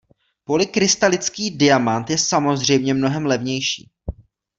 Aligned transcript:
Polykrystalický 0.43 1.51
diamat 1.51 2.09
je 2.09 2.17
samozřejmě 2.17 2.93
mnohem 2.93 3.25
levnější. 3.25 3.91